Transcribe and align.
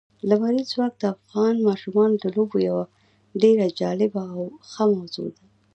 لمریز 0.29 0.67
ځواک 0.73 0.93
د 0.99 1.03
افغان 1.15 1.55
ماشومانو 1.67 2.15
د 2.19 2.25
لوبو 2.35 2.57
یوه 2.69 2.85
ډېره 3.41 3.65
جالبه 3.79 4.23
او 4.35 4.43
ښه 4.69 4.83
موضوع 4.95 5.29
ده. 5.35 5.43